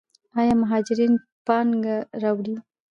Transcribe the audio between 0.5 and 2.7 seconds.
مهاجرین پانګه راوړي؟